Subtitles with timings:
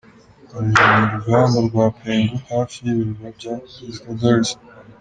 [0.51, 4.49] Hari mu rugamba rwa Penghu hafi y’ibirwa bya Pescadores.